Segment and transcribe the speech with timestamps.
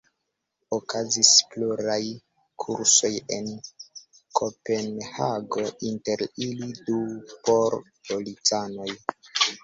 [0.75, 2.05] Okazis pluraj
[2.63, 3.49] kursoj en
[4.39, 6.97] Kopenhago, inter ili du
[7.51, 7.77] por
[8.09, 8.89] policanoj.